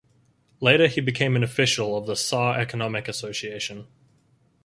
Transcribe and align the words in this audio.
Later 0.61 0.87
he 0.87 0.99
became 0.99 1.35
an 1.35 1.43
official 1.43 1.95
of 1.95 2.07
the 2.07 2.15
Saar 2.15 2.57
Economic 2.59 3.07
Association. 3.07 3.85